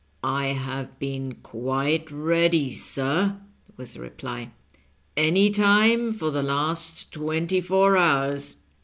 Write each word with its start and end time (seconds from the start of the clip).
"I 0.43 0.47
have 0.47 0.97
been 0.97 1.35
quite 1.43 2.09
ready, 2.09 2.71
sir," 2.71 3.37
was 3.77 3.93
the 3.93 3.99
reply," 4.01 4.49
any 5.15 5.51
time 5.51 6.11
for 6.11 6.31
the 6.31 6.41
last 6.41 7.11
twenty 7.11 7.61
four 7.61 7.97
hours." 7.97 8.55